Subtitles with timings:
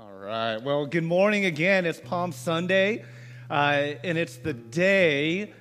[0.00, 0.56] All right.
[0.56, 1.84] Well, good morning again.
[1.84, 3.04] It's Palm Sunday,
[3.50, 5.52] uh, and it's the day,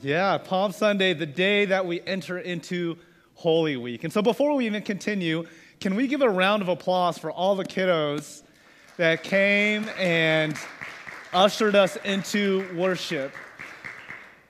[0.00, 2.96] yeah, Palm Sunday, the day that we enter into
[3.34, 4.04] Holy Week.
[4.04, 5.46] And so before we even continue,
[5.80, 8.42] can we give a round of applause for all the kiddos
[8.96, 10.56] that came and
[11.34, 13.34] ushered us into worship?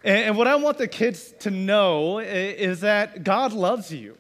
[0.05, 4.17] And, what I want the kids to know is that God loves you.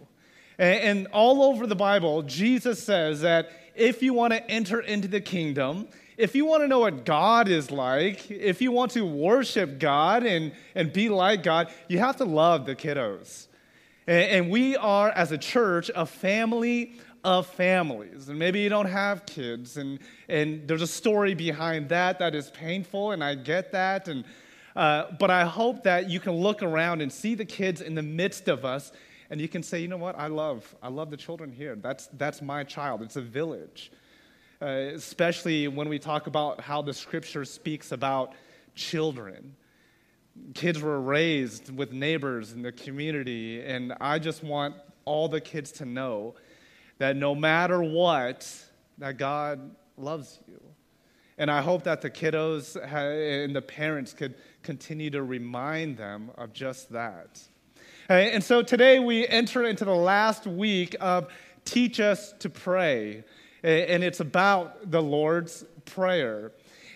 [0.58, 5.20] And all over the Bible, Jesus says that if you want to enter into the
[5.20, 9.78] kingdom, if you want to know what God is like, if you want to worship
[9.78, 13.46] God and, and be like God, you have to love the kiddos.
[14.06, 16.92] And, and we are, as a church, a family
[17.24, 18.28] of families.
[18.28, 22.50] And maybe you don't have kids, and, and there's a story behind that that is
[22.50, 24.08] painful, and I get that.
[24.08, 24.24] And,
[24.76, 28.02] uh, but I hope that you can look around and see the kids in the
[28.02, 28.92] midst of us
[29.30, 31.76] and you can say, you know what, I love, I love the children here.
[31.76, 33.00] That's, that's my child.
[33.02, 33.92] It's a village.
[34.60, 38.34] Uh, especially when we talk about how the scripture speaks about
[38.74, 39.54] children.
[40.54, 45.72] Kids were raised with neighbors in the community, and I just want all the kids
[45.72, 46.34] to know
[46.98, 48.52] that no matter what,
[48.98, 50.60] that God loves you.
[51.38, 56.52] And I hope that the kiddos and the parents could continue to remind them of
[56.52, 57.40] just that.
[58.10, 61.28] And so today we enter into the last week of
[61.64, 63.22] Teach Us to Pray.
[63.62, 66.50] And it's about the Lord's Prayer.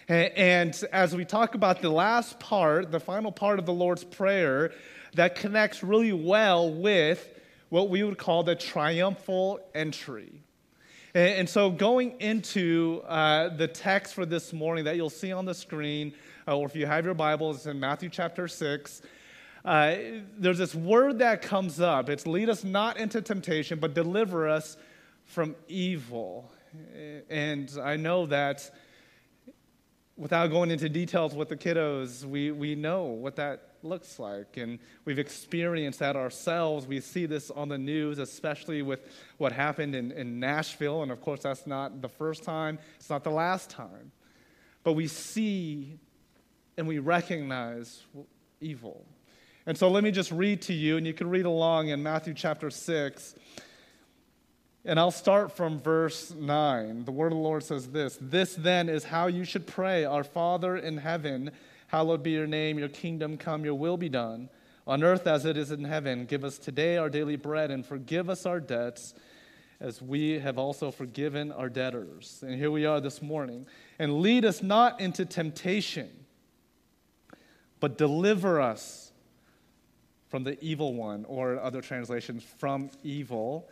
[0.09, 4.73] And as we talk about the last part, the final part of the Lord's Prayer,
[5.15, 10.43] that connects really well with what we would call the triumphal entry.
[11.15, 15.55] And so, going into uh, the text for this morning that you'll see on the
[15.55, 16.13] screen,
[16.49, 19.01] uh, or if you have your Bibles in Matthew chapter 6,
[19.65, 19.97] uh,
[20.37, 22.11] there's this word that comes up.
[22.11, 24.77] It's lead us not into temptation, but deliver us
[25.25, 26.53] from evil.
[27.31, 28.71] And I know that
[30.17, 34.57] without going into details with the kiddos, we, we know what that looks like.
[34.57, 36.87] And we've experienced that ourselves.
[36.87, 39.01] We see this on the news, especially with
[39.39, 41.03] what happened in, in Nashville.
[41.03, 44.13] And of course, that's not the first time, it's not the last time.
[44.83, 45.99] But we see
[46.77, 48.03] and we recognize
[48.61, 49.07] evil.
[49.67, 52.35] And so let me just read to you, and you can read along in Matthew
[52.35, 53.35] chapter 6.
[54.85, 57.07] And I'll start from verse 9.
[57.07, 60.23] The word of the Lord says this This then is how you should pray Our
[60.23, 61.51] Father in heaven,
[61.87, 64.51] hallowed be your name, your kingdom come, your will be done,
[64.87, 66.27] on earth as it is in heaven.
[66.27, 69.15] Give us today our daily bread, and forgive us our debts
[69.81, 72.45] as we have also forgiven our debtors.
[72.47, 73.67] And here we are this morning.
[73.99, 76.11] And lead us not into temptation,
[77.81, 79.04] but deliver us
[80.35, 83.69] from the evil one, or other translations, from evil.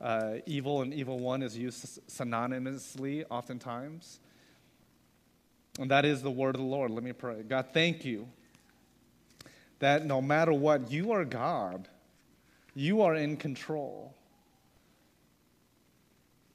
[0.00, 4.18] Uh, evil and evil one is used synonymously oftentimes.
[5.78, 6.90] And that is the word of the Lord.
[6.90, 7.44] Let me pray.
[7.48, 8.26] God, thank you
[9.78, 11.86] that no matter what, you are God,
[12.74, 14.12] you are in control.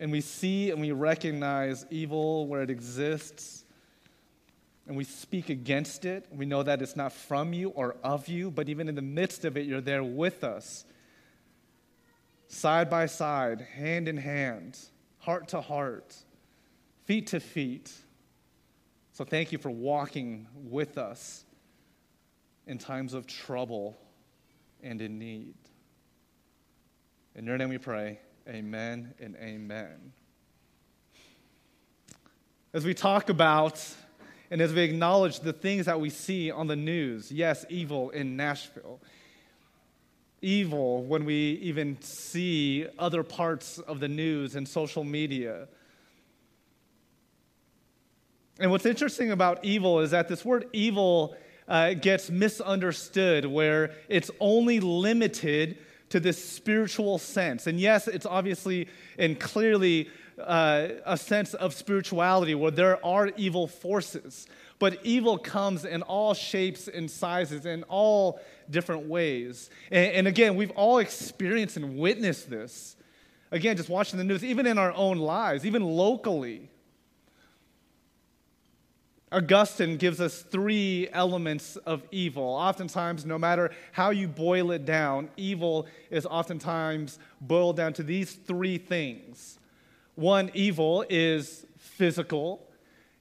[0.01, 3.63] And we see and we recognize evil where it exists
[4.87, 6.27] and we speak against it.
[6.31, 9.45] We know that it's not from you or of you, but even in the midst
[9.45, 10.85] of it, you're there with us,
[12.47, 14.77] side by side, hand in hand,
[15.19, 16.15] heart to heart,
[17.05, 17.91] feet to feet.
[19.13, 21.45] So thank you for walking with us
[22.67, 23.97] in times of trouble
[24.83, 25.55] and in need.
[27.35, 28.19] In your name we pray.
[28.47, 30.13] Amen and amen.
[32.73, 33.83] As we talk about
[34.51, 38.35] and as we acknowledge the things that we see on the news, yes, evil in
[38.35, 38.99] Nashville,
[40.41, 45.67] evil when we even see other parts of the news and social media.
[48.59, 51.35] And what's interesting about evil is that this word evil
[51.67, 55.77] uh, gets misunderstood, where it's only limited
[56.09, 57.67] to this spiritual sense.
[57.67, 60.09] And yes, it's obviously and clearly
[60.39, 64.47] uh, a sense of spirituality where there are evil forces.
[64.77, 69.69] But evil comes in all shapes and sizes, in all different ways.
[69.91, 72.97] And, and again, we've all experienced and witnessed this.
[73.51, 76.69] Again, just watching the news, even in our own lives, even locally.
[79.31, 82.43] Augustine gives us three elements of evil.
[82.43, 88.33] Oftentimes, no matter how you boil it down, evil is oftentimes boiled down to these
[88.33, 89.59] three things
[90.15, 92.67] one, evil is physical.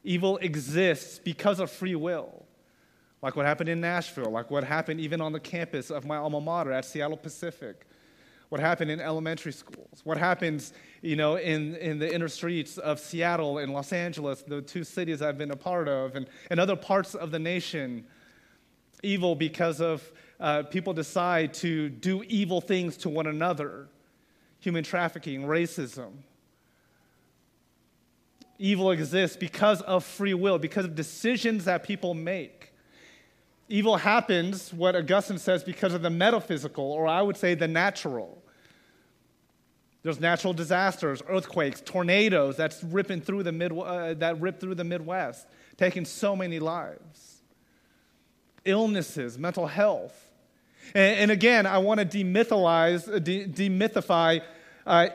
[0.04, 2.44] Evil exists because of free will,
[3.22, 6.40] like what happened in Nashville, like what happened even on the campus of my alma
[6.40, 7.86] mater at Seattle Pacific,
[8.50, 13.00] what happened in elementary schools, what happens, you know, in, in the inner streets of
[13.00, 16.76] Seattle and Los Angeles, the two cities I've been a part of, and, and other
[16.76, 18.06] parts of the nation.
[19.02, 23.88] Evil because of uh, people decide to do evil things to one another
[24.60, 26.12] human trafficking, racism.
[28.64, 32.72] Evil exists because of free will, because of decisions that people make.
[33.68, 38.42] Evil happens, what Augustine says, because of the metaphysical, or I would say the natural.
[40.02, 44.84] There's natural disasters, earthquakes, tornadoes that's ripping through the mid, uh, that rip through the
[44.84, 45.46] Midwest,
[45.76, 47.42] taking so many lives.
[48.64, 50.30] Illnesses, mental health.
[50.94, 54.40] And, and again, I want to demythalize, uh, de- demythify
[54.86, 55.08] uh,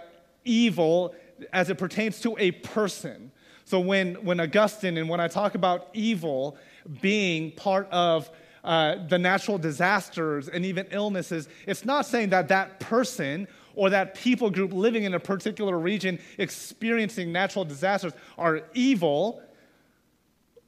[0.46, 1.16] evil
[1.52, 3.32] as it pertains to a person.
[3.70, 6.58] So when, when Augustine and when I talk about evil
[7.02, 8.28] being part of
[8.64, 14.16] uh, the natural disasters and even illnesses, it's not saying that that person or that
[14.16, 19.40] people group living in a particular region experiencing natural disasters are evil.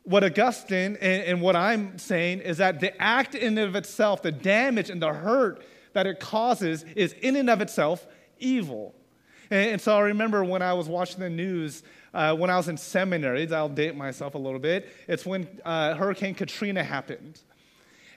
[0.03, 4.21] What Augustine and, and what I'm saying is that the act in and of itself,
[4.21, 8.05] the damage and the hurt that it causes, is in and of itself
[8.37, 8.93] evil.
[9.49, 11.81] And, and so I remember when I was watching the news
[12.13, 15.95] uh, when I was in seminary, I'll date myself a little bit, it's when uh,
[15.95, 17.39] Hurricane Katrina happened.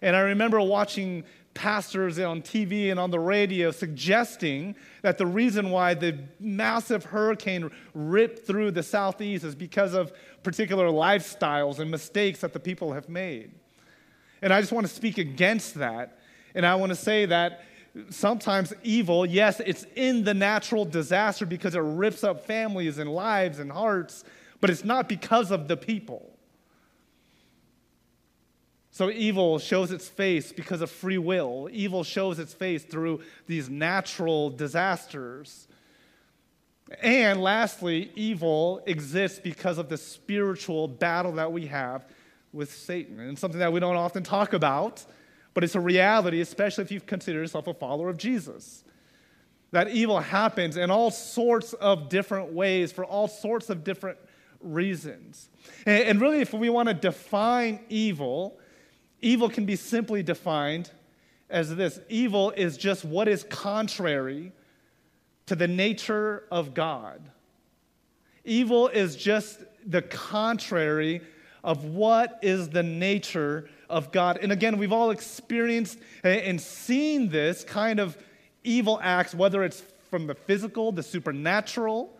[0.02, 1.25] And I remember watching
[1.55, 7.70] pastors on TV and on the radio suggesting that the reason why the massive hurricane
[7.94, 10.12] ripped through the southeast is because of
[10.43, 13.52] particular lifestyles and mistakes that the people have made.
[14.43, 16.19] And I just want to speak against that.
[16.55, 17.64] And I want to say that
[18.11, 23.58] sometimes evil, yes, it's in the natural disaster because it rips up families and lives
[23.58, 24.25] and hearts,
[24.61, 26.35] but it's not because of the people.
[28.91, 31.69] So evil shows its face because of free will.
[31.73, 35.67] Evil shows its face through these natural disasters.
[37.02, 42.05] And lastly, evil exists because of the spiritual battle that we have
[42.52, 43.19] with Satan.
[43.19, 45.05] And something that we don't often talk about,
[45.55, 48.85] but it's a reality, especially if you consider yourself a follower of Jesus.
[49.71, 54.19] That evil happens in all sorts of different ways for all sorts of different
[54.61, 55.49] reasons.
[55.87, 58.59] And really, if we want to define evil,
[59.25, 60.91] Evil can be simply defined
[61.49, 64.53] as this evil is just what is contrary
[65.47, 67.23] to the nature of God.
[68.45, 71.23] Evil is just the contrary
[71.62, 74.38] of what is the nature of God.
[74.43, 78.19] And again, we've all experienced and seen this kind of
[78.64, 82.12] evil acts, whether it's from the physical, the supernatural,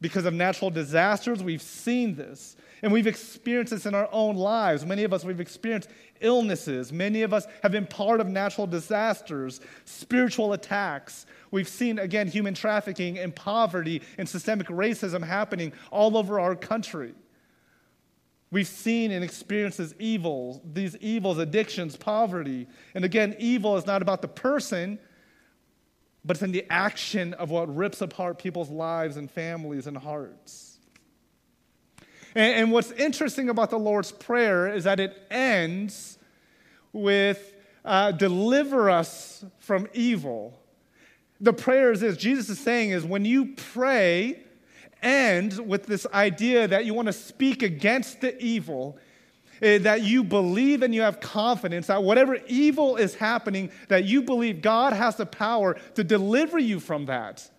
[0.00, 2.56] because of natural disasters, we've seen this.
[2.82, 4.86] And we've experienced this in our own lives.
[4.86, 6.92] Many of us, we've experienced illnesses.
[6.92, 11.26] Many of us have been part of natural disasters, spiritual attacks.
[11.50, 17.12] We've seen, again, human trafficking and poverty and systemic racism happening all over our country.
[18.52, 22.66] We've seen and experienced these evils, these evils, addictions, poverty.
[22.94, 24.98] And again, evil is not about the person,
[26.24, 30.78] but it's in the action of what rips apart people's lives and families and hearts.
[32.34, 36.18] And, and what's interesting about the Lord's Prayer is that it ends
[36.92, 37.54] with
[37.84, 40.58] uh, deliver us from evil.
[41.40, 44.42] The prayer is this Jesus is saying is when you pray,
[45.02, 48.98] end with this idea that you want to speak against the evil,
[49.62, 54.22] uh, that you believe and you have confidence that whatever evil is happening, that you
[54.22, 57.50] believe God has the power to deliver you from that.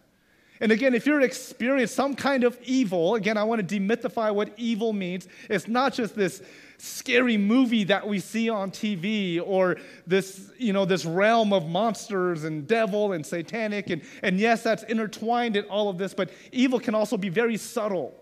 [0.61, 4.53] And again, if you're experiencing some kind of evil, again, I want to demythify what
[4.57, 5.27] evil means.
[5.49, 6.43] It's not just this
[6.77, 12.43] scary movie that we see on TV or this, you know, this realm of monsters
[12.43, 13.89] and devil and satanic.
[13.89, 17.57] And, and yes, that's intertwined in all of this, but evil can also be very
[17.57, 18.13] subtle.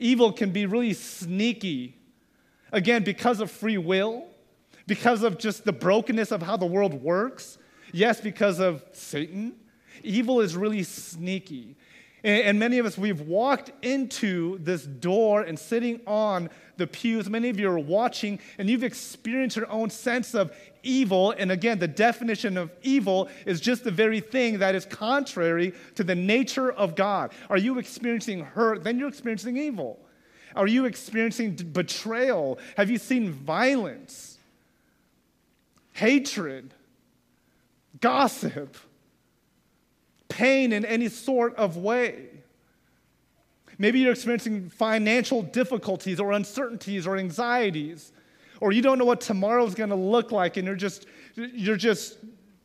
[0.00, 1.96] Evil can be really sneaky.
[2.72, 4.26] Again, because of free will,
[4.88, 7.58] because of just the brokenness of how the world works.
[7.92, 9.54] Yes, because of Satan
[10.02, 11.76] Evil is really sneaky.
[12.24, 17.28] And many of us, we've walked into this door and sitting on the pews.
[17.28, 21.32] Many of you are watching and you've experienced your own sense of evil.
[21.32, 26.04] And again, the definition of evil is just the very thing that is contrary to
[26.04, 27.32] the nature of God.
[27.50, 28.84] Are you experiencing hurt?
[28.84, 29.98] Then you're experiencing evil.
[30.54, 32.60] Are you experiencing betrayal?
[32.76, 34.38] Have you seen violence,
[35.92, 36.72] hatred,
[38.00, 38.76] gossip?
[40.38, 42.28] Pain in any sort of way.
[43.78, 48.12] Maybe you're experiencing financial difficulties or uncertainties or anxieties,
[48.60, 51.76] or you don't know what tomorrow is going to look like and you're just, you're
[51.76, 52.18] just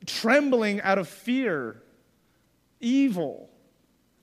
[0.06, 1.82] trembling out of fear.
[2.80, 3.50] evil.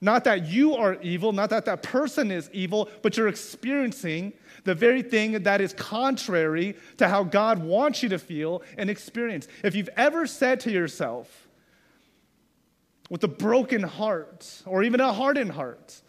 [0.01, 4.33] Not that you are evil, not that that person is evil, but you're experiencing
[4.65, 9.49] the very thing that is contrary to how God wants you to feel and experience.
[9.63, 11.44] If you've ever said to yourself,
[13.15, 16.03] with a broken heart or even a hardened heart,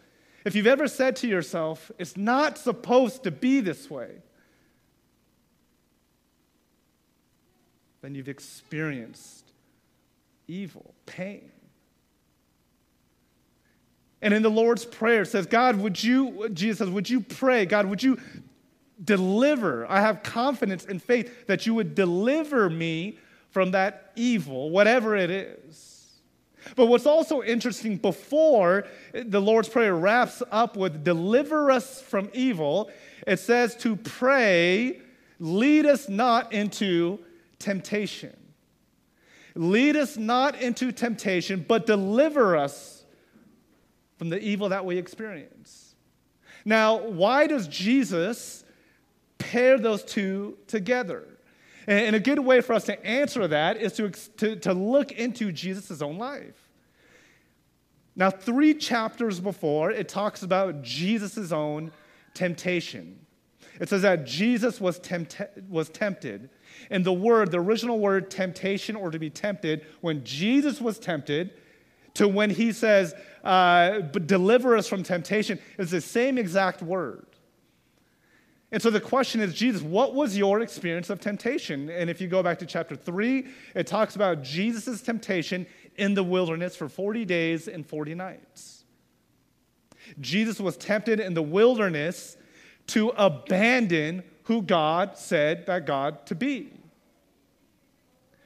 [0.43, 4.23] if you've ever said to yourself, it's not supposed to be this way,
[8.01, 9.51] then you've experienced
[10.47, 11.51] evil, pain.
[14.19, 17.67] And in the Lord's Prayer, says, God, would you, Jesus says, would you pray?
[17.67, 18.17] God, would you
[19.03, 19.85] deliver?
[19.85, 23.19] I have confidence and faith that you would deliver me
[23.51, 25.94] from that evil, whatever it is.
[26.75, 32.89] But what's also interesting before the Lord's Prayer wraps up with deliver us from evil,
[33.27, 35.01] it says to pray,
[35.39, 37.19] lead us not into
[37.59, 38.35] temptation.
[39.55, 43.03] Lead us not into temptation, but deliver us
[44.17, 45.95] from the evil that we experience.
[46.65, 48.63] Now, why does Jesus
[49.37, 51.34] pair those two together?
[51.87, 55.51] And a good way for us to answer that is to, to, to look into
[55.51, 56.69] Jesus' own life.
[58.15, 61.91] Now, three chapters before, it talks about Jesus' own
[62.33, 63.19] temptation.
[63.79, 66.49] It says that Jesus was, tempt- was tempted.
[66.89, 71.51] And the word, the original word temptation or to be tempted, when Jesus was tempted,
[72.13, 73.13] to when he says,
[73.43, 77.27] uh, deliver us from temptation, is the same exact word.
[78.71, 81.89] And so the question is, Jesus, what was your experience of temptation?
[81.89, 85.67] And if you go back to chapter 3, it talks about Jesus' temptation
[85.97, 88.83] in the wilderness for 40 days and 40 nights.
[90.19, 92.37] Jesus was tempted in the wilderness
[92.87, 96.71] to abandon who God said that God to be.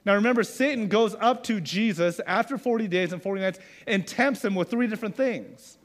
[0.06, 4.44] Now remember, Satan goes up to Jesus after 40 days and 40 nights and tempts
[4.44, 5.78] him with three different things.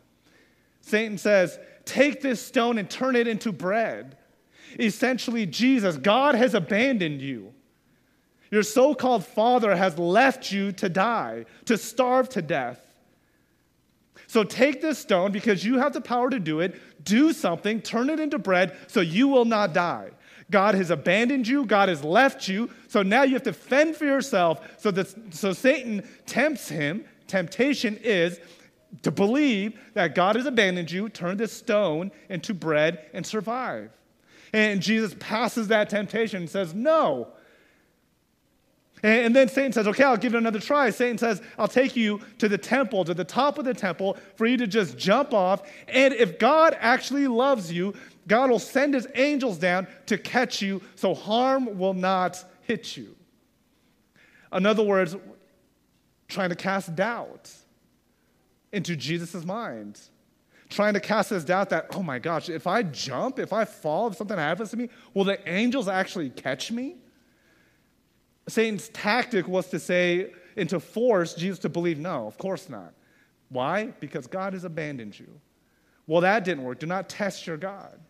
[0.81, 4.17] Satan says, Take this stone and turn it into bread.
[4.79, 7.53] Essentially, Jesus, God has abandoned you.
[8.51, 12.81] Your so called father has left you to die, to starve to death.
[14.27, 18.11] So take this stone because you have the power to do it, do something, turn
[18.11, 20.11] it into bread so you will not die.
[20.51, 24.05] God has abandoned you, God has left you, so now you have to fend for
[24.05, 24.61] yourself.
[24.79, 27.05] So, that, so Satan tempts him.
[27.27, 28.39] Temptation is
[29.03, 33.91] to believe that God has abandoned you, turn this stone into bread, and survive.
[34.55, 37.27] And Jesus passes that temptation and says, No.
[39.03, 40.91] And then Satan says, Okay, I'll give it another try.
[40.91, 44.47] Satan says, I'll take you to the temple, to the top of the temple, for
[44.47, 45.69] you to just jump off.
[45.89, 47.95] And if God actually loves you,
[48.29, 53.17] God will send his angels down to catch you so harm will not hit you.
[54.53, 55.17] In other words,
[56.29, 57.51] trying to cast doubt
[58.73, 60.01] into Jesus' mind.
[60.75, 64.09] Trying to cast this doubt that, oh my gosh, if I jump, if I fall,
[64.09, 66.97] if something happens to me, will the angels actually catch me?
[68.49, 72.93] Satan's tactic was to say and to force Jesus to believe, no, of course not.
[73.51, 73.93] Why?
[74.01, 75.41] Because God has abandoned you.
[76.09, 76.81] Well, that didn't work.
[76.81, 78.01] Do not test your God.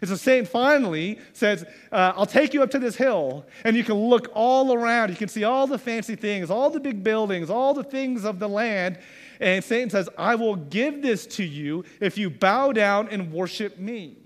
[0.00, 3.84] And so Satan finally says, uh, I'll take you up to this hill, and you
[3.84, 5.10] can look all around.
[5.10, 8.40] You can see all the fancy things, all the big buildings, all the things of
[8.40, 8.98] the land.
[9.40, 13.78] And Satan says, I will give this to you if you bow down and worship
[13.78, 14.18] me.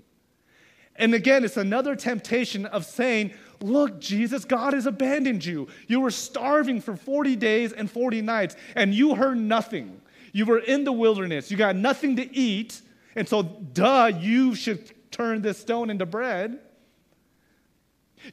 [0.97, 5.69] And again, it's another temptation of saying, Look, Jesus, God has abandoned you.
[5.87, 10.01] You were starving for 40 days and 40 nights, and you heard nothing.
[10.33, 11.49] You were in the wilderness.
[11.49, 12.81] You got nothing to eat.
[13.15, 16.59] And so, duh, you should turn this stone into bread.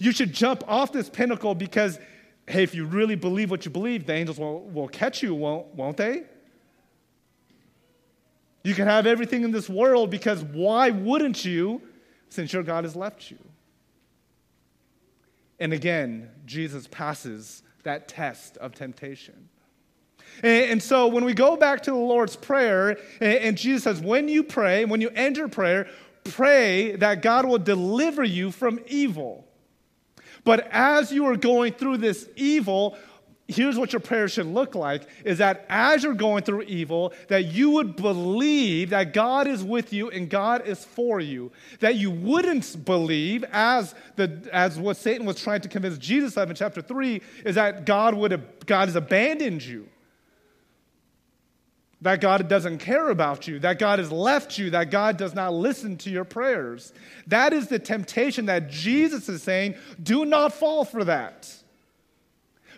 [0.01, 2.01] You should jump off this pinnacle because,
[2.49, 5.73] hey, if you really believe what you believe, the angels will, will catch you, won't,
[5.75, 6.25] won't they?
[8.64, 11.83] You can have everything in this world because why wouldn't you
[12.28, 13.38] since your God has left you?
[15.59, 19.49] And again, Jesus passes that test of temptation.
[20.42, 24.42] And, so when we go back to the Lord's Prayer, and Jesus says, when you
[24.42, 25.88] pray, when you enter prayer,
[26.25, 29.47] pray that God will deliver you from evil.
[30.45, 32.97] But as you are going through this evil,
[33.54, 37.44] here's what your prayer should look like is that as you're going through evil that
[37.47, 42.11] you would believe that god is with you and god is for you that you
[42.11, 46.82] wouldn't believe as the as what satan was trying to convince jesus of in chapter
[46.82, 49.88] 3 is that god would god has abandoned you
[52.02, 55.54] that God doesn't care about you, that God has left you, that God does not
[55.54, 56.92] listen to your prayers.
[57.28, 61.62] That is the temptation that Jesus is saying, do not fall for that.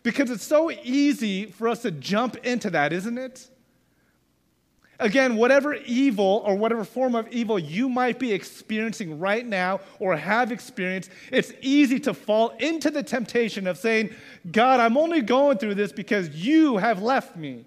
[0.05, 3.49] Because it's so easy for us to jump into that, isn't it?
[5.01, 10.15] Again, whatever evil or whatever form of evil you might be experiencing right now or
[10.17, 14.15] have experienced, it's easy to fall into the temptation of saying,
[14.53, 17.65] God, I'm only going through this because you have left me.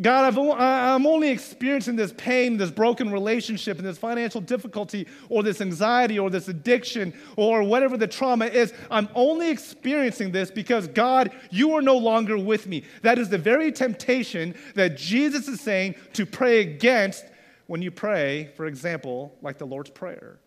[0.00, 5.44] God, i am only experiencing this pain, this broken relationship, and this financial difficulty, or
[5.44, 8.72] this anxiety, or this addiction, or whatever the trauma is.
[8.90, 12.82] I'm only experiencing this because, God, you are no longer with me.
[13.02, 17.24] That is the very temptation that Jesus is saying to pray against
[17.68, 20.40] when you pray, for example, like the Lord's Prayer.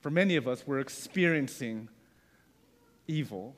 [0.00, 1.90] For many of us, we're experiencing
[3.06, 3.54] evil.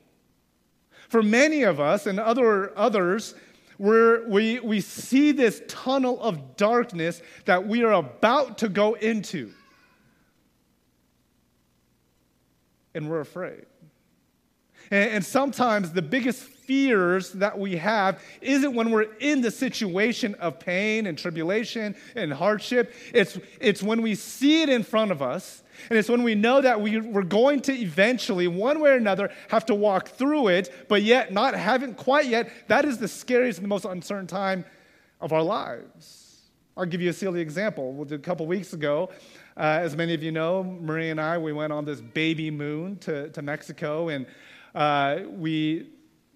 [1.13, 3.35] For many of us and other, others,
[3.77, 9.51] where we, we see this tunnel of darkness that we are about to go into.
[12.95, 13.67] And we're afraid.
[14.89, 20.33] And, and sometimes the biggest fears that we have isn't when we're in the situation
[20.39, 22.91] of pain and tribulation and hardship.
[23.13, 26.61] It's, it's when we see it in front of us and it's when we know
[26.61, 30.87] that we, we're going to eventually, one way or another, have to walk through it,
[30.87, 32.51] but yet not haven't quite yet.
[32.67, 34.65] That is the scariest and the most uncertain time
[35.21, 36.41] of our lives.
[36.75, 38.05] I'll give you a silly example.
[38.11, 39.11] A couple weeks ago,
[39.55, 42.97] uh, as many of you know, Maria and I, we went on this baby moon
[42.97, 44.25] to, to Mexico, and
[44.73, 45.89] uh, we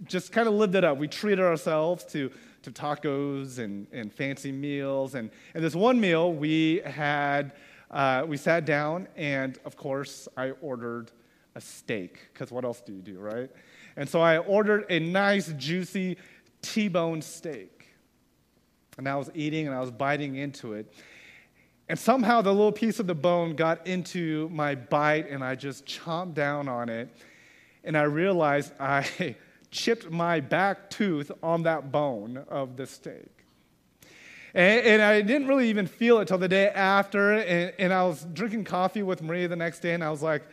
[0.05, 0.97] just kind of lived it up.
[0.99, 5.15] We treated ourselves to, to tacos and, and fancy meals.
[5.15, 7.53] And, and this one meal, we had
[7.91, 11.11] uh, we sat down, and of course, I ordered
[11.55, 13.49] a steak, because what else do you do, right?
[13.95, 16.17] And so I ordered a nice, juicy
[16.61, 17.89] T bone steak.
[18.97, 20.91] And I was eating and I was biting into it.
[21.89, 25.85] And somehow the little piece of the bone got into my bite, and I just
[25.85, 27.09] chomped down on it.
[27.83, 29.35] And I realized I
[29.71, 33.36] chipped my back tooth on that bone of the steak.
[34.53, 37.33] And, and, I didn't really even feel it till the day after.
[37.33, 40.43] And, and I was drinking coffee with Maria the next day, and I was like,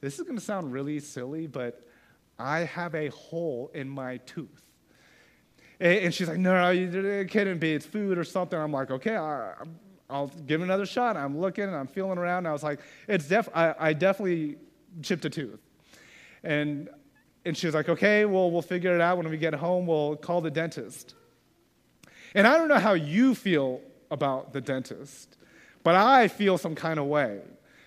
[0.00, 1.86] this is going to sound really silly, but
[2.38, 4.62] I have a hole in my tooth.
[5.80, 7.72] And, she's like, no, no, it couldn't be.
[7.72, 8.58] It's food or something.
[8.58, 9.54] I'm like, okay, I,
[10.08, 11.16] will give it another shot.
[11.16, 12.38] I'm looking and I'm feeling around.
[12.38, 14.56] And I was like, it's def- I, I definitely
[15.02, 15.60] chipped a tooth.
[16.42, 16.88] And,
[17.44, 19.18] and she was like, okay, well, we'll figure it out.
[19.18, 21.14] When we get home, we'll call the dentist.
[22.34, 25.36] And I don't know how you feel about the dentist,
[25.82, 27.40] but I feel some kind of way.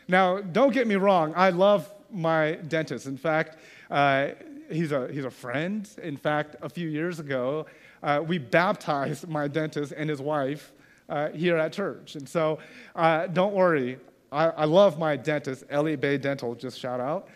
[0.07, 3.07] Now, don't get me wrong, I love my dentist.
[3.07, 3.57] In fact,
[3.91, 4.29] uh,
[4.71, 5.89] he's, a, he's a friend.
[6.01, 7.65] In fact, a few years ago,
[8.01, 10.71] uh, we baptized my dentist and his wife
[11.09, 12.15] uh, here at church.
[12.15, 12.59] And so
[12.95, 13.97] uh, don't worry,
[14.31, 17.27] I, I love my dentist, Elliott Bay Dental, just shout out.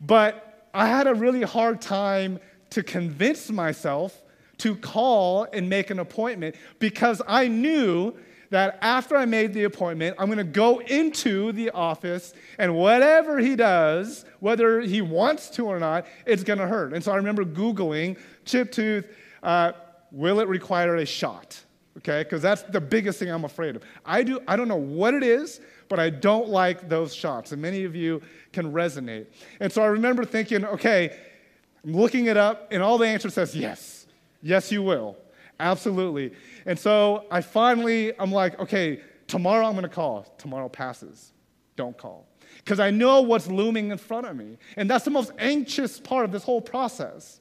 [0.00, 2.38] But I had a really hard time
[2.70, 4.22] to convince myself
[4.58, 8.14] to call and make an appointment because I knew
[8.50, 13.38] that after I made the appointment, I'm going to go into the office and whatever
[13.38, 16.92] he does, whether he wants to or not, it's going to hurt.
[16.92, 19.06] And so I remember Googling chip tooth,
[19.42, 19.72] uh,
[20.12, 21.62] will it require a shot?
[21.98, 23.82] Okay, because that's the biggest thing I'm afraid of.
[24.04, 27.52] I, do, I don't know what it is, but I don't like those shots.
[27.52, 28.20] And many of you
[28.52, 29.26] can resonate.
[29.60, 31.18] And so I remember thinking, okay,
[31.82, 33.95] I'm looking it up, and all the answer says yes.
[34.46, 35.16] Yes, you will.
[35.58, 36.32] Absolutely.
[36.66, 40.22] And so I finally, I'm like, okay, tomorrow I'm going to call.
[40.38, 41.32] Tomorrow passes.
[41.74, 42.28] Don't call.
[42.58, 44.56] Because I know what's looming in front of me.
[44.76, 47.40] And that's the most anxious part of this whole process.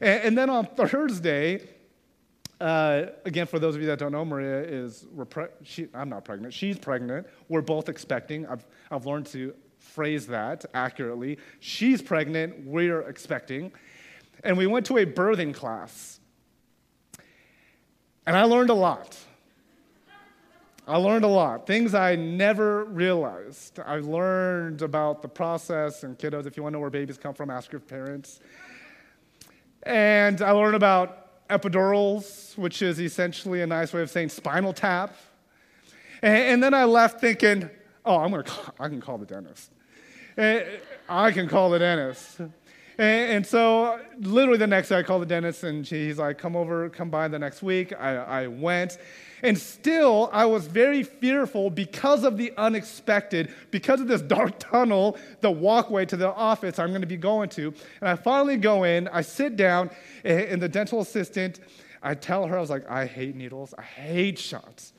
[0.00, 1.68] And, and then on Thursday,
[2.60, 6.24] uh, again, for those of you that don't know, Maria is, pre- she, I'm not
[6.24, 6.54] pregnant.
[6.54, 7.26] She's pregnant.
[7.48, 8.46] We're both expecting.
[8.46, 11.38] I've, I've learned to phrase that accurately.
[11.58, 12.64] She's pregnant.
[12.64, 13.72] We're expecting.
[14.44, 16.20] And we went to a birthing class.
[18.26, 19.16] And I learned a lot.
[20.88, 23.80] I learned a lot, things I never realized.
[23.84, 26.46] I learned about the process and kiddos.
[26.46, 28.38] If you want to know where babies come from, ask your parents.
[29.82, 35.16] And I learned about epidurals, which is essentially a nice way of saying spinal tap.
[36.22, 37.68] And, then I left thinking,
[38.04, 39.72] oh, I'm gonna call, I can call the dentist.
[41.08, 42.42] I can call the dentist.
[42.98, 46.56] And, and, so, literally, the next day, I called the dentist, and he's like, "Come
[46.56, 48.96] over, come by the next week." I, I went,
[49.42, 55.18] and still, I was very fearful because of the unexpected, because of this dark tunnel,
[55.42, 57.74] the walkway to the office I'm going to be going to.
[58.00, 59.90] And I finally go in, I sit down,
[60.24, 61.60] and the dental assistant,
[62.02, 63.74] I tell her, I was like, "I hate needles.
[63.76, 64.94] I hate shots."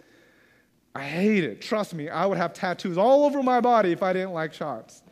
[0.93, 1.61] I hate it.
[1.61, 5.03] Trust me, I would have tattoos all over my body if I didn't like shots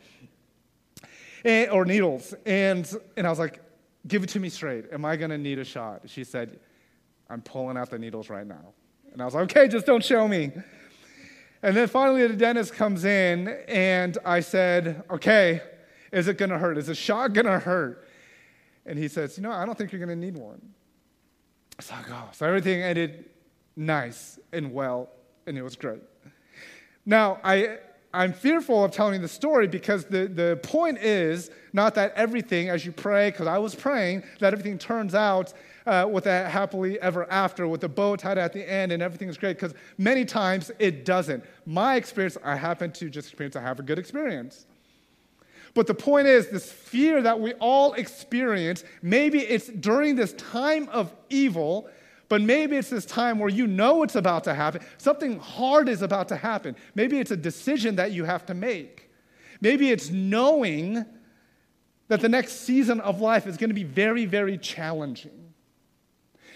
[1.46, 2.34] and, or needles.
[2.44, 3.60] And, and I was like,
[4.06, 4.86] give it to me straight.
[4.92, 6.02] Am I going to need a shot?
[6.06, 6.58] She said,
[7.30, 8.74] I'm pulling out the needles right now.
[9.12, 10.52] And I was like, okay, just don't show me.
[11.62, 15.62] And then finally, the dentist comes in, and I said, okay,
[16.12, 16.76] is it going to hurt?
[16.76, 18.06] Is the shot going to hurt?
[18.84, 20.60] And he says, you know, I don't think you're going to need one.
[21.78, 23.30] It's like, oh, so everything ended
[23.74, 25.08] nice and well,
[25.46, 26.02] and it was great.
[27.04, 27.78] Now, I,
[28.16, 32.86] I'm fearful of telling the story because the, the point is not that everything, as
[32.86, 35.52] you pray, because I was praying, that everything turns out
[35.84, 39.28] uh, with a happily ever after, with the bow tied at the end and everything
[39.28, 41.44] is great, because many times it doesn't.
[41.66, 44.64] My experience, I happen to just experience, I have a good experience.
[45.74, 50.88] But the point is, this fear that we all experience, maybe it's during this time
[50.88, 51.90] of evil,
[52.28, 54.82] but maybe it's this time where you know it's about to happen.
[54.98, 56.76] Something hard is about to happen.
[56.94, 59.10] Maybe it's a decision that you have to make.
[59.60, 61.04] Maybe it's knowing
[62.08, 65.52] that the next season of life is going to be very, very challenging.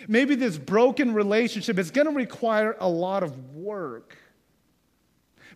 [0.09, 4.17] Maybe this broken relationship is going to require a lot of work.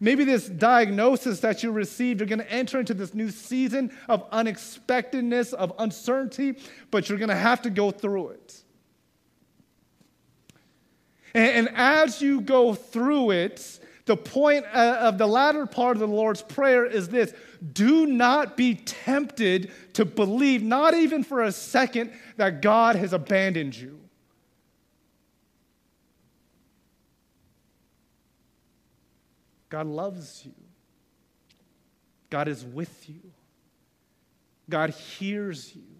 [0.00, 4.27] Maybe this diagnosis that you received, you're going to enter into this new season of
[4.33, 6.59] unexpectedness, of uncertainty,
[6.90, 8.63] but you're going to have to go through it.
[11.34, 16.00] And, and as you go through it, the point uh, of the latter part of
[16.00, 17.32] the Lord's Prayer is this
[17.72, 23.74] do not be tempted to believe, not even for a second, that God has abandoned
[23.74, 24.00] you.
[29.70, 30.52] God loves you.
[32.30, 33.32] God is with you.
[34.68, 35.93] God hears you.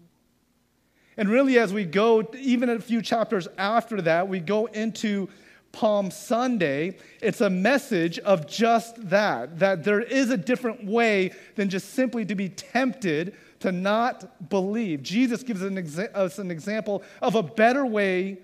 [1.17, 5.29] And really, as we go, even a few chapters after that, we go into
[5.71, 6.97] Palm Sunday.
[7.21, 12.25] It's a message of just that, that there is a different way than just simply
[12.25, 15.03] to be tempted to not believe.
[15.03, 18.37] Jesus gives an exa- us an example of a better way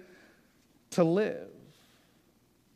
[0.92, 1.48] to live.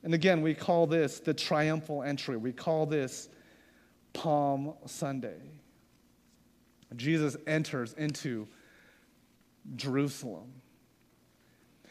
[0.03, 2.37] And again, we call this the triumphal entry.
[2.37, 3.29] We call this
[4.13, 5.41] Palm Sunday.
[6.95, 8.47] Jesus enters into
[9.75, 10.51] Jerusalem.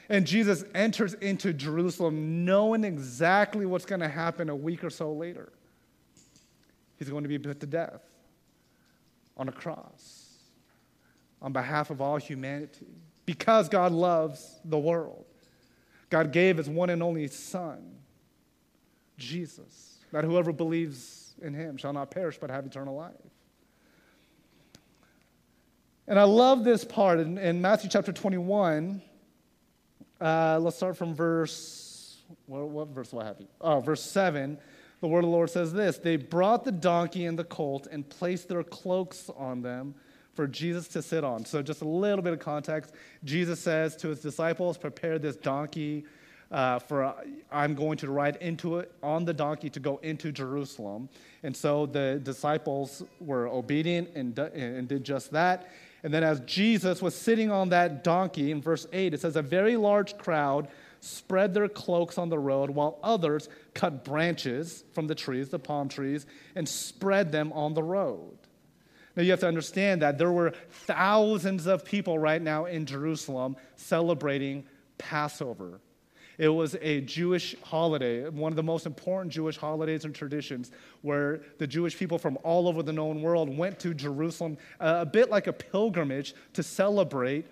[0.09, 5.13] And Jesus enters into Jerusalem knowing exactly what's going to happen a week or so
[5.13, 5.53] later.
[6.99, 8.03] He's going to be put to death
[9.37, 10.25] on a cross
[11.41, 12.87] on behalf of all humanity
[13.27, 15.25] because God loves the world.
[16.11, 17.97] God gave his one and only Son
[19.17, 23.13] Jesus, that whoever believes in him shall not perish but have eternal life.
[26.07, 29.01] And I love this part in, in Matthew chapter 21.
[30.21, 33.41] Uh, let's start from verse, what, what verse do I have?
[33.61, 34.59] Oh, verse 7.
[35.01, 38.07] The word of the Lord says this They brought the donkey and the colt and
[38.07, 39.95] placed their cloaks on them
[40.35, 41.47] for Jesus to sit on.
[41.47, 42.93] So, just a little bit of context.
[43.25, 46.05] Jesus says to his disciples, Prepare this donkey
[46.51, 47.15] uh, for uh,
[47.51, 51.09] I'm going to ride into it on the donkey to go into Jerusalem.
[51.43, 55.71] And so the disciples were obedient and, and did just that.
[56.05, 59.43] And then as Jesus was sitting on that donkey, in verse 8, it says, A
[59.43, 60.69] very large crowd
[61.01, 65.89] spread their cloaks on the road, while others cut branches from the trees, the palm
[65.89, 68.37] trees, and spread them on the road.
[69.17, 73.57] Now, you have to understand that there were thousands of people right now in Jerusalem
[73.77, 74.65] celebrating
[74.99, 75.81] Passover.
[76.39, 80.71] It was a Jewish holiday, one of the most important Jewish holidays and traditions,
[81.03, 85.07] where the Jewish people from all over the known world went to Jerusalem, uh, a
[85.07, 87.47] bit like a pilgrimage, to celebrate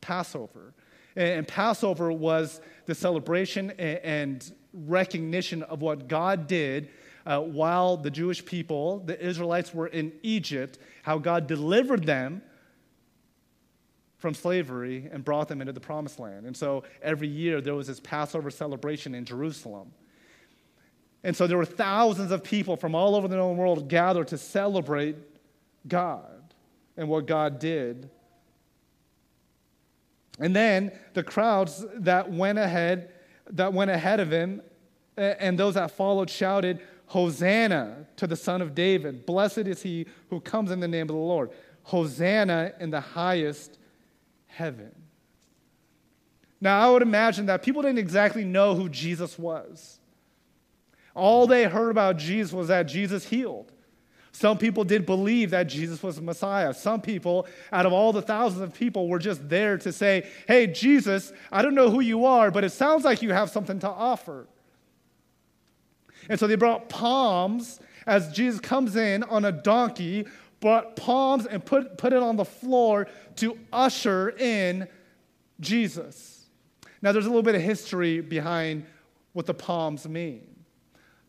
[0.00, 0.72] Passover.
[1.16, 6.90] And, Passover was the celebration and recognition of what God did
[7.26, 12.40] uh, while the Jewish people, the Israelites, were in Egypt, how God delivered them
[14.18, 16.44] from slavery and brought them into the promised land.
[16.46, 19.92] And so every year there was this Passover celebration in Jerusalem.
[21.24, 24.38] And so there were thousands of people from all over the known world gathered to
[24.38, 25.16] celebrate
[25.86, 26.54] God
[26.96, 28.10] and what God did.
[30.40, 33.12] And then the crowds that went ahead
[33.50, 34.60] that went ahead of him
[35.16, 39.24] and those that followed shouted, Hosanna to the Son of David.
[39.24, 41.50] Blessed is he who comes in the name of the Lord.
[41.84, 43.78] Hosanna in the highest
[44.58, 44.92] heaven.
[46.60, 50.00] Now, I would imagine that people didn't exactly know who Jesus was.
[51.14, 53.70] All they heard about Jesus was that Jesus healed.
[54.32, 56.74] Some people did believe that Jesus was the Messiah.
[56.74, 60.66] Some people, out of all the thousands of people, were just there to say, Hey,
[60.66, 63.88] Jesus, I don't know who you are, but it sounds like you have something to
[63.88, 64.48] offer.
[66.28, 70.26] And so they brought palms as Jesus comes in on a donkey
[70.60, 74.88] brought palms and put, put it on the floor to usher in
[75.60, 76.46] Jesus.
[77.00, 78.84] Now, there's a little bit of history behind
[79.32, 80.46] what the palms mean.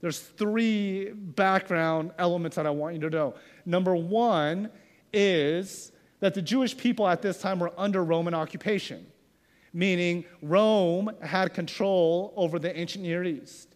[0.01, 3.35] There's three background elements that I want you to know.
[3.65, 4.69] Number one
[5.13, 9.05] is that the Jewish people at this time were under Roman occupation,
[9.73, 13.75] meaning Rome had control over the ancient Near East.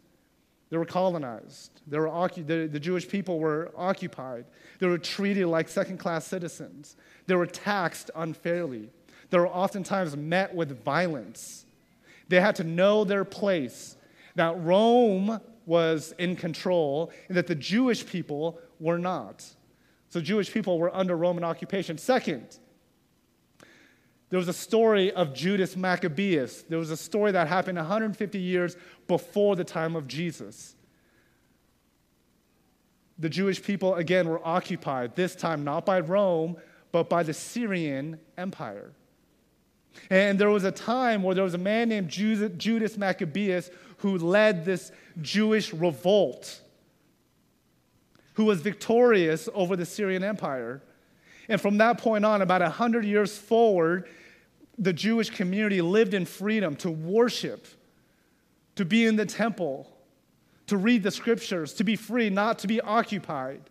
[0.74, 1.82] They were colonized.
[1.86, 4.46] They were occu- the, the Jewish people were occupied.
[4.80, 6.96] They were treated like second class citizens.
[7.28, 8.90] They were taxed unfairly.
[9.30, 11.68] They were oftentimes met with violence.
[12.28, 13.98] They had to know their place,
[14.34, 19.46] that Rome was in control and that the Jewish people were not.
[20.10, 22.00] So, Jewish people were under Roman occupation.
[22.00, 22.58] Second,
[24.34, 26.64] there was a story of Judas Maccabeus.
[26.64, 28.76] There was a story that happened 150 years
[29.08, 30.76] before the time of Jesus.
[33.20, 36.58] The Jewish people, again, were occupied, this time not by Rome,
[36.92, 38.94] but by the Syrian Empire.
[40.10, 44.66] And there was a time where there was a man named Judas Maccabeus who led
[44.66, 44.92] this
[45.22, 46.60] Jewish revolt,
[48.34, 50.82] who was victorious over the Syrian Empire.
[51.48, 54.10] And from that point on, about 100 years forward,
[54.78, 57.68] the Jewish community lived in freedom to worship,
[58.76, 59.90] to be in the temple,
[60.68, 63.62] to read the scriptures, to be free, not to be occupied.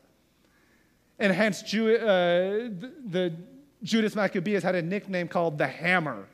[1.18, 2.70] And hence, Jew, uh,
[3.06, 3.32] the,
[3.82, 6.26] Judas Maccabeus had a nickname called the Hammer,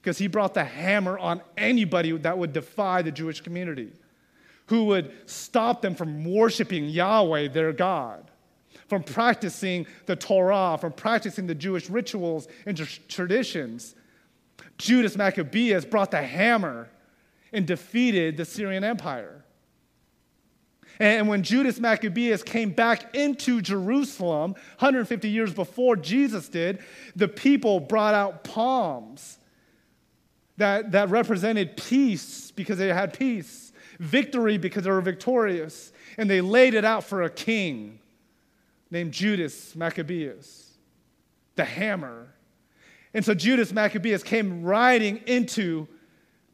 [0.00, 3.92] because he brought the hammer on anybody that would defy the Jewish community,
[4.66, 8.30] who would stop them from worshiping Yahweh, their God,
[8.88, 12.76] from practicing the Torah, from practicing the Jewish rituals and
[13.08, 13.94] traditions.
[14.78, 16.88] Judas Maccabeus brought the hammer
[17.52, 19.44] and defeated the Syrian Empire.
[21.00, 26.80] And when Judas Maccabeus came back into Jerusalem 150 years before Jesus did,
[27.14, 29.38] the people brought out palms
[30.56, 35.92] that, that represented peace because they had peace, victory because they were victorious.
[36.16, 38.00] And they laid it out for a king
[38.90, 40.78] named Judas Maccabeus,
[41.56, 42.28] the hammer.
[43.14, 45.88] And so Judas Maccabeus came riding into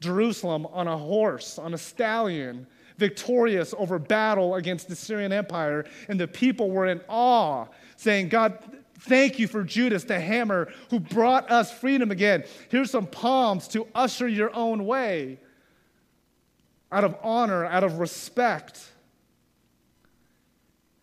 [0.00, 2.66] Jerusalem on a horse, on a stallion
[2.96, 7.66] victorious over battle against the Syrian Empire, and the people were in awe,
[7.96, 8.58] saying, God,
[9.00, 12.44] thank you for Judas the hammer who brought us freedom again.
[12.68, 15.40] Here's some palms to usher your own way
[16.92, 18.80] out of honor, out of respect.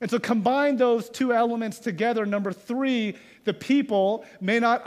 [0.02, 2.26] And so combine those two elements together.
[2.26, 4.86] Number three, the people may not,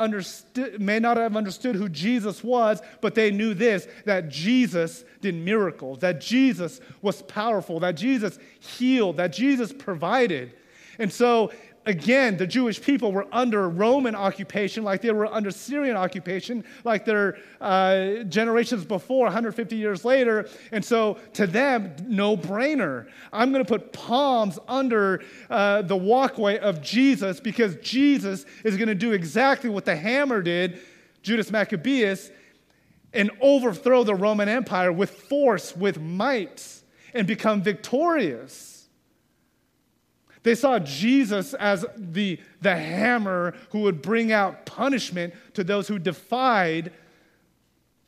[0.79, 6.01] may not have understood who Jesus was, but they knew this that Jesus did miracles,
[6.01, 10.53] that Jesus was powerful, that Jesus healed, that Jesus provided.
[10.99, 11.53] And so
[11.87, 17.05] again, the Jewish people were under Roman occupation, like they were under Syrian occupation, like
[17.05, 20.49] their uh, generations before, 150 years later.
[20.73, 23.09] And so, to them, no brainer.
[23.33, 28.89] I'm going to put palms under uh, the walkway of Jesus because Jesus is going
[28.89, 30.81] to do exactly what the hammer did,
[31.23, 32.31] Judas Maccabeus,
[33.13, 38.74] and overthrow the Roman Empire with force, with might, and become victorious.
[40.45, 45.99] They saw Jesus as the, the hammer who would bring out punishment to those who
[45.99, 46.93] defied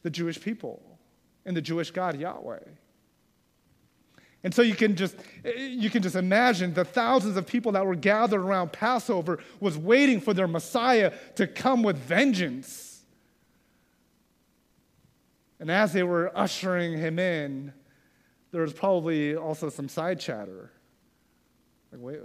[0.03, 0.83] the Jewish people
[1.47, 2.61] and the Jewish God Yahweh.
[4.45, 7.97] And so you can just you can just imagine the thousands of people that were
[7.97, 13.03] gathered around Passover was waiting for their Messiah to come with vengeance.
[15.59, 17.73] And as they were ushering him in,
[18.53, 20.71] there was probably also some side chatter.
[21.93, 22.21] Like, wait,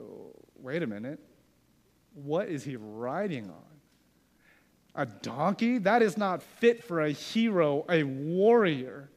[0.58, 1.20] wait a minute.
[2.14, 3.64] What is he riding on?
[4.96, 5.78] A donkey?
[5.78, 9.10] That is not fit for a hero, a warrior.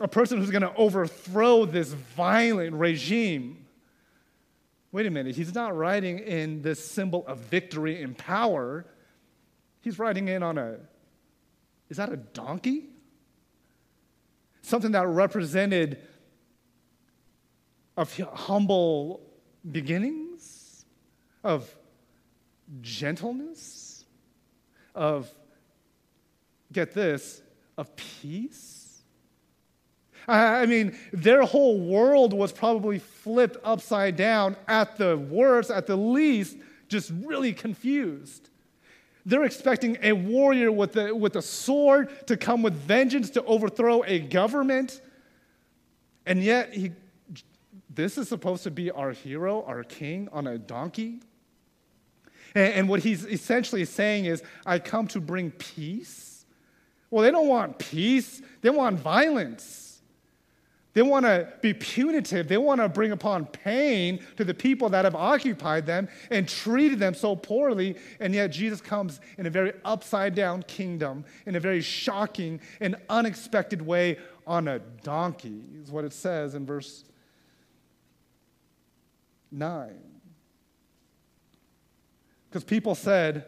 [0.00, 3.66] A person who's going to overthrow this violent regime.
[4.92, 8.84] Wait a minute, he's not riding in this symbol of victory and power.
[9.82, 10.78] He's riding in on a,
[11.88, 12.88] is that a donkey?
[14.62, 15.98] Something that represented
[18.00, 19.20] of humble
[19.70, 20.86] beginnings,
[21.44, 21.70] of
[22.80, 24.06] gentleness,
[24.94, 25.30] of,
[26.72, 27.42] get this,
[27.76, 29.02] of peace.
[30.26, 35.96] I mean, their whole world was probably flipped upside down at the worst, at the
[35.96, 36.56] least,
[36.88, 38.48] just really confused.
[39.26, 44.04] They're expecting a warrior with a, with a sword to come with vengeance to overthrow
[44.06, 45.02] a government.
[46.24, 46.92] And yet, he
[47.92, 51.20] this is supposed to be our hero, our king on a donkey.
[52.54, 56.44] And, and what he's essentially saying is, I come to bring peace
[57.10, 59.88] Well, they don't want peace, they want violence.
[60.92, 62.48] They want to be punitive.
[62.48, 66.98] They want to bring upon pain to the people that have occupied them and treated
[66.98, 67.96] them so poorly.
[68.18, 72.96] And yet, Jesus comes in a very upside down kingdom, in a very shocking and
[73.08, 77.04] unexpected way on a donkey, is what it says in verse
[79.50, 79.90] 9.
[82.48, 83.44] Because people said,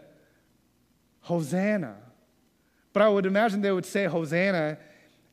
[1.23, 1.97] Hosanna.
[2.93, 4.79] But I would imagine they would say Hosanna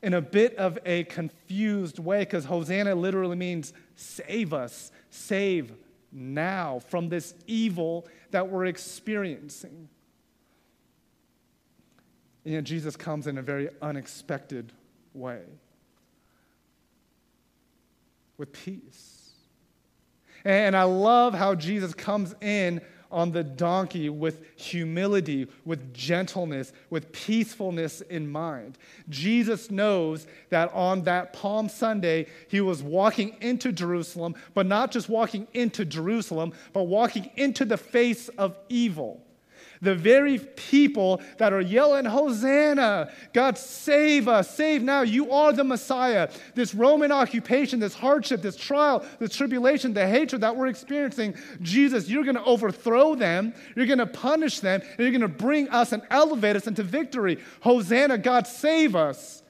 [0.02, 5.72] in a bit of a confused way because Hosanna literally means save us, save
[6.12, 9.88] now from this evil that we're experiencing.
[12.44, 14.72] And yet Jesus comes in a very unexpected
[15.12, 15.42] way
[18.38, 19.09] with peace.
[20.44, 27.10] And I love how Jesus comes in on the donkey with humility, with gentleness, with
[27.12, 28.78] peacefulness in mind.
[29.08, 35.08] Jesus knows that on that Palm Sunday, he was walking into Jerusalem, but not just
[35.08, 39.20] walking into Jerusalem, but walking into the face of evil.
[39.82, 45.64] The very people that are yelling, Hosanna, God save us, save now, you are the
[45.64, 46.30] Messiah.
[46.54, 52.10] This Roman occupation, this hardship, this trial, this tribulation, the hatred that we're experiencing, Jesus,
[52.10, 55.68] you're going to overthrow them, you're going to punish them, and you're going to bring
[55.70, 57.38] us and elevate us into victory.
[57.60, 59.42] Hosanna, God save us.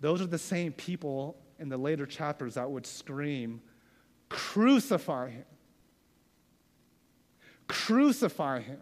[0.00, 3.60] Those are the same people in the later chapters that would scream,
[4.30, 5.44] Crucify him.
[7.68, 8.80] Crucify him.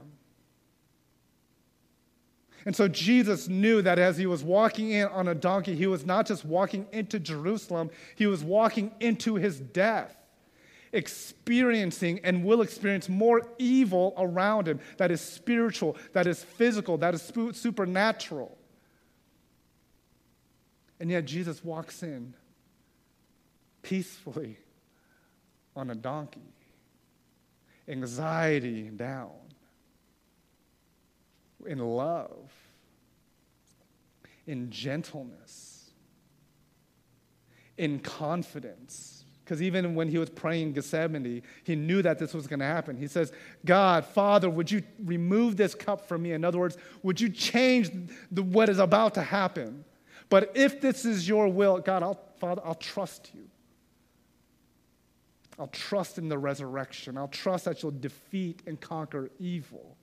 [2.64, 6.04] And so Jesus knew that as he was walking in on a donkey, he was
[6.04, 10.16] not just walking into Jerusalem, he was walking into his death,
[10.92, 17.14] experiencing and will experience more evil around him that is spiritual, that is physical, that
[17.14, 18.58] is supernatural.
[20.98, 22.34] And yet Jesus walks in
[23.82, 24.58] peacefully
[25.76, 26.55] on a donkey
[27.88, 29.30] anxiety down
[31.66, 32.52] in love,
[34.46, 35.90] in gentleness,
[37.76, 39.24] in confidence.
[39.44, 42.64] Because even when he was praying in Gethsemane, he knew that this was going to
[42.64, 42.96] happen.
[42.96, 43.32] He says,
[43.64, 46.32] God, Father, would you remove this cup from me?
[46.32, 47.90] In other words, would you change
[48.32, 49.84] the, what is about to happen?
[50.28, 53.48] But if this is your will, God, I'll, Father, I'll trust you.
[55.58, 57.16] I'll trust in the resurrection.
[57.16, 59.96] I'll trust that you'll defeat and conquer evil.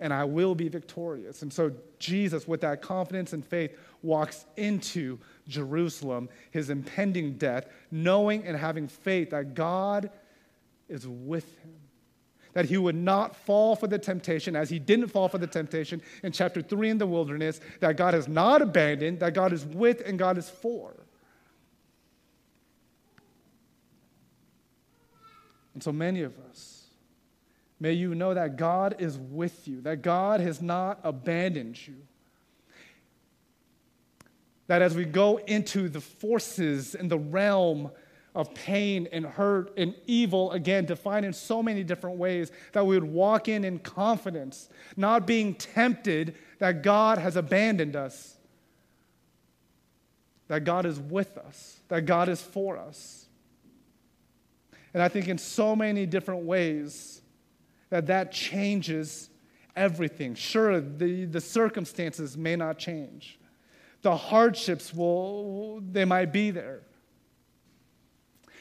[0.00, 1.42] And I will be victorious.
[1.42, 8.44] And so Jesus, with that confidence and faith, walks into Jerusalem, his impending death, knowing
[8.44, 10.10] and having faith that God
[10.88, 11.74] is with him.
[12.54, 16.02] That he would not fall for the temptation as he didn't fall for the temptation
[16.24, 20.02] in chapter 3 in the wilderness, that God has not abandoned, that God is with
[20.04, 20.99] and God is for.
[25.74, 26.84] And so many of us,
[27.78, 31.96] may you know that God is with you, that God has not abandoned you.
[34.66, 37.90] That as we go into the forces in the realm
[38.34, 42.98] of pain and hurt and evil, again, defined in so many different ways, that we
[42.98, 48.36] would walk in in confidence, not being tempted that God has abandoned us,
[50.46, 53.19] that God is with us, that God is for us.
[54.92, 57.22] And I think in so many different ways
[57.90, 59.30] that that changes
[59.76, 60.34] everything.
[60.34, 63.38] Sure, the, the circumstances may not change.
[64.02, 66.80] The hardships will, they might be there.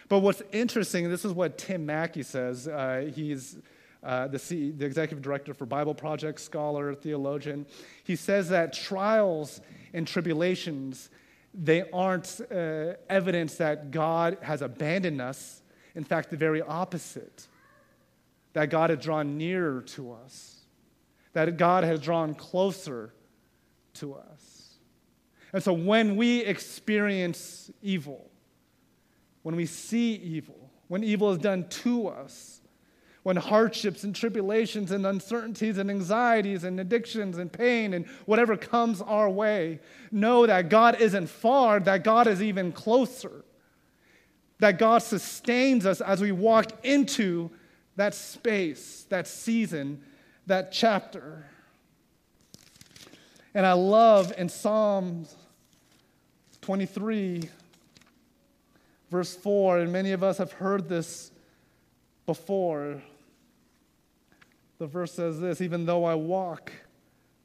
[0.08, 2.68] But what's interesting, this is what Tim Mackie says.
[2.68, 3.58] Uh, he's
[4.04, 7.66] uh, the, the executive director for Bible Project, scholar, theologian.
[8.04, 9.62] He says that trials
[9.94, 11.10] and tribulations,
[11.54, 15.62] they aren't uh, evidence that God has abandoned us
[16.00, 17.46] in fact, the very opposite
[18.54, 20.62] that God had drawn nearer to us,
[21.34, 23.14] that God has drawn closer
[23.96, 24.76] to us.
[25.52, 28.32] And so when we experience evil,
[29.44, 32.62] when we see evil, when evil is done to us,
[33.24, 39.02] when hardships and tribulations and uncertainties and anxieties and addictions and pain and whatever comes
[39.02, 39.82] our way,
[40.14, 43.44] know that God isn't far, that God is even closer
[44.60, 47.50] that God sustains us as we walk into
[47.96, 50.02] that space, that season,
[50.46, 51.46] that chapter.
[53.54, 55.36] And I love in Psalms
[56.62, 57.50] 23,
[59.10, 61.32] verse 4, and many of us have heard this
[62.26, 63.02] before.
[64.78, 66.72] The verse says this even though I walk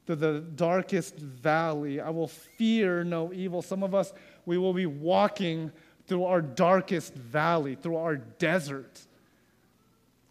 [0.05, 3.61] through the darkest valley, I will fear no evil.
[3.61, 4.13] Some of us,
[4.45, 5.71] we will be walking
[6.07, 9.01] through our darkest valley, through our desert.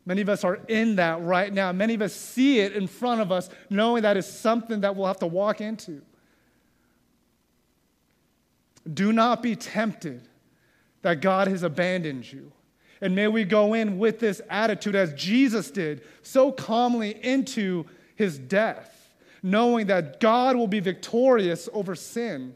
[0.07, 1.73] Many of us are in that right now.
[1.73, 5.07] Many of us see it in front of us, knowing that is something that we'll
[5.07, 6.03] have to walk into.
[8.93, 10.29] Do not be tempted
[11.03, 12.53] that God has abandoned you.
[13.01, 18.39] And may we go in with this attitude, as Jesus did, so calmly into his
[18.39, 22.55] death, knowing that God will be victorious over sin,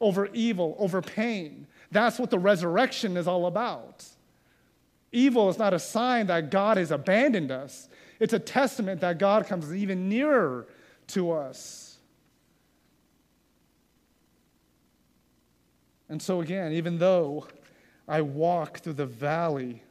[0.00, 1.66] over evil, over pain.
[1.94, 4.04] That's what the resurrection is all about.
[5.12, 7.88] Evil is not a sign that God has abandoned us,
[8.18, 10.66] it's a testament that God comes even nearer
[11.08, 11.98] to us.
[16.08, 17.46] And so, again, even though
[18.08, 19.82] I walk through the valley,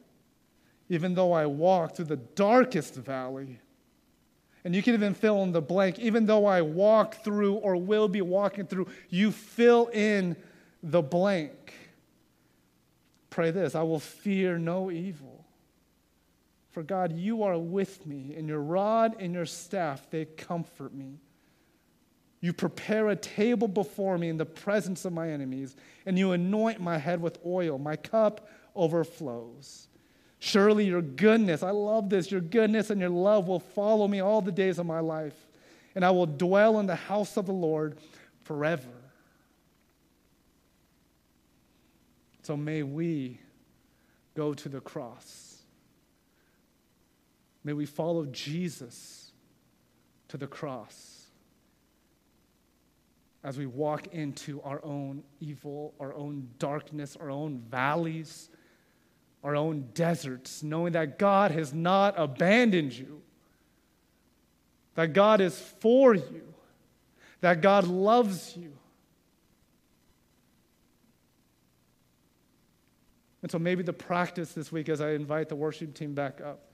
[0.90, 3.60] even though I walk through the darkest valley,
[4.62, 8.08] and you can even fill in the blank, even though I walk through or will
[8.08, 10.36] be walking through, you fill in
[10.82, 11.63] the blank.
[13.34, 15.44] Pray this I will fear no evil.
[16.70, 21.18] For God, you are with me, and your rod and your staff, they comfort me.
[22.40, 25.74] You prepare a table before me in the presence of my enemies,
[26.06, 27.76] and you anoint my head with oil.
[27.76, 29.88] My cup overflows.
[30.38, 34.42] Surely your goodness, I love this, your goodness and your love will follow me all
[34.42, 35.48] the days of my life,
[35.96, 37.98] and I will dwell in the house of the Lord
[38.44, 39.03] forever.
[42.44, 43.40] So may we
[44.36, 45.62] go to the cross.
[47.64, 49.32] May we follow Jesus
[50.28, 51.22] to the cross
[53.42, 58.50] as we walk into our own evil, our own darkness, our own valleys,
[59.42, 63.22] our own deserts, knowing that God has not abandoned you,
[64.96, 66.52] that God is for you,
[67.40, 68.74] that God loves you.
[73.44, 76.72] And so maybe the practice this week, as I invite the worship team back up,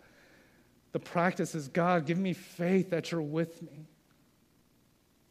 [0.93, 3.89] the practice is God, give me faith that you're with me.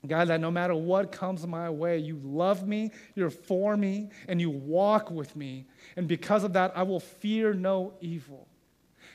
[0.05, 4.41] God, that no matter what comes my way, you love me, you're for me, and
[4.41, 5.65] you walk with me.
[5.95, 8.45] And because of that, I will fear no evil.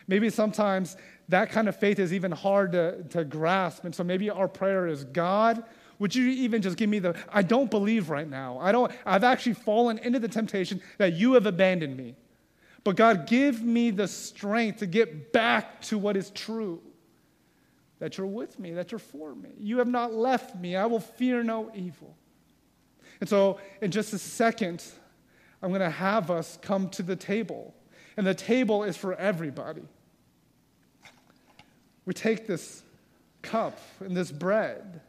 [0.08, 0.96] Maybe sometimes
[1.28, 3.84] that kind of faith is even hard to, to grasp.
[3.84, 5.62] And so maybe our prayer is God,
[5.98, 8.58] would you even just give me the I don't believe right now.
[8.58, 12.16] I don't I've actually fallen into the temptation that you have abandoned me.
[12.82, 16.82] But God, give me the strength to get back to what is true
[17.98, 19.50] that you're with me, that you're for me.
[19.58, 20.76] You have not left me.
[20.76, 22.14] I will fear no evil.
[23.20, 24.84] And so, in just a second,
[25.62, 27.74] I'm going to have us come to the table.
[28.18, 29.82] And the table is for everybody.
[32.04, 32.82] We take this
[33.40, 35.00] cup and this bread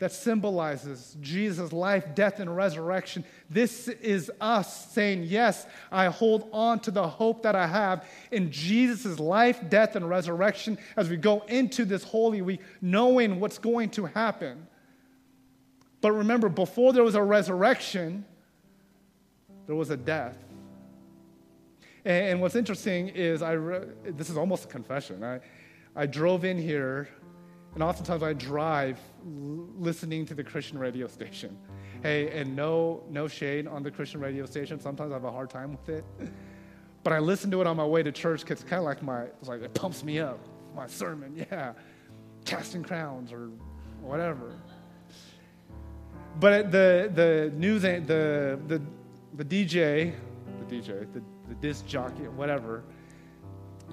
[0.00, 3.22] that symbolizes Jesus' life, death, and resurrection.
[3.50, 8.50] This is us saying, Yes, I hold on to the hope that I have in
[8.50, 13.90] Jesus' life, death, and resurrection as we go into this Holy Week, knowing what's going
[13.90, 14.66] to happen.
[16.00, 18.24] But remember, before there was a resurrection,
[19.66, 20.38] there was a death.
[22.06, 25.22] And, what's interesting is, I re- this is almost a confession.
[25.22, 25.40] I,
[25.94, 27.10] I drove in here
[27.74, 28.98] and oftentimes I drive
[29.78, 31.56] listening to the Christian radio station.
[32.02, 34.80] Hey, and no, no shade on the Christian radio station.
[34.80, 36.04] Sometimes I have a hard time with it.
[37.02, 39.02] But I listen to it on my way to church because it's kind of like
[39.02, 40.38] my, it's like it pumps me up.
[40.74, 41.72] My sermon, yeah.
[42.44, 43.50] Casting crowns or
[44.00, 44.54] whatever.
[46.38, 48.80] But the, the news, the, the,
[49.34, 50.14] the DJ,
[50.68, 52.82] the DJ, the, the disc jockey, whatever,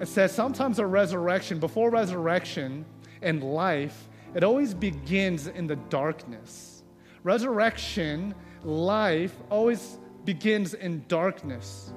[0.00, 2.84] it says sometimes a resurrection, before resurrection,
[3.22, 6.82] and life, it always begins in the darkness.
[7.22, 11.92] Resurrection, life, always begins in darkness,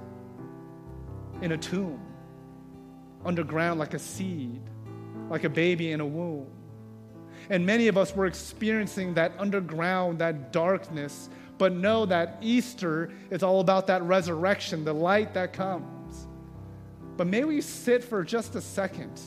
[1.42, 2.00] in a tomb,
[3.26, 4.62] underground like a seed,
[5.30, 6.48] like a baby in a womb.
[7.50, 13.44] And many of us were experiencing that underground, that darkness, but know that Easter is
[13.44, 16.28] all about that resurrection, the light that comes.
[17.18, 19.22] But may we sit for just a second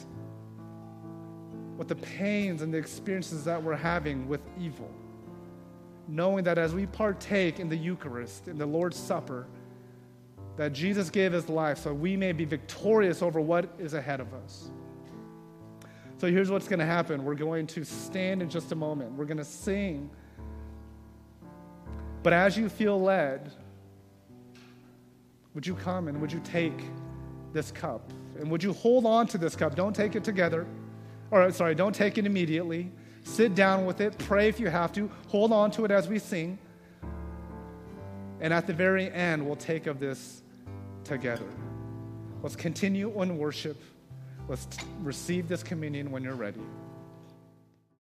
[1.76, 4.90] with the pains and the experiences that we're having with evil.
[6.06, 9.46] Knowing that as we partake in the Eucharist, in the Lord's Supper,
[10.56, 14.32] that Jesus gave his life so we may be victorious over what is ahead of
[14.34, 14.70] us.
[16.18, 19.24] So here's what's going to happen we're going to stand in just a moment, we're
[19.24, 20.10] going to sing.
[22.22, 23.52] But as you feel led,
[25.54, 26.84] would you come and would you take
[27.52, 28.10] this cup?
[28.38, 29.74] And would you hold on to this cup?
[29.74, 30.66] Don't take it together.
[31.34, 32.92] Or sorry, don't take it immediately.
[33.24, 36.20] Sit down with it, pray if you have to, hold on to it as we
[36.20, 36.58] sing.
[38.40, 40.42] And at the very end, we'll take of this
[41.02, 41.48] together.
[42.40, 43.82] Let's continue in worship.
[44.48, 46.60] Let's t- receive this communion when you're ready.